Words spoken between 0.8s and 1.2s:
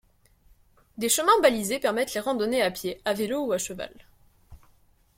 Des